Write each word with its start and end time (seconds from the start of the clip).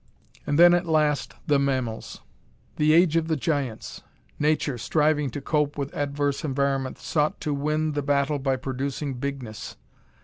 And 0.47 0.57
then, 0.57 0.73
at 0.73 0.87
last, 0.87 1.35
the 1.45 1.59
mammals. 1.59 2.21
The 2.77 2.91
age 2.91 3.15
of 3.17 3.27
the 3.27 3.35
giants! 3.35 4.01
Nature, 4.39 4.79
striving 4.79 5.29
to 5.29 5.41
cope 5.41 5.77
with 5.77 5.93
adverse 5.93 6.43
environment 6.43 6.97
sought 6.97 7.39
to 7.41 7.53
win 7.53 7.91
the 7.91 8.01
battle 8.01 8.39
by 8.39 8.55
producing 8.55 9.13
bigness. 9.13 9.75